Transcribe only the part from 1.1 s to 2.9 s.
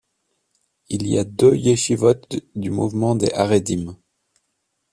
a deux yeshivot du